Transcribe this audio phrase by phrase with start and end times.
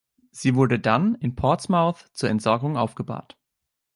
[0.31, 3.37] Sie wurde dann in Portsmouth zur Entsorgung aufgebahrt.